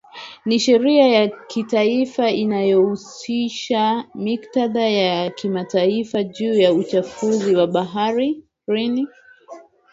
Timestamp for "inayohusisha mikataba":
2.29-4.81